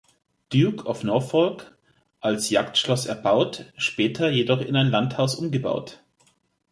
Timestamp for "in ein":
4.61-4.89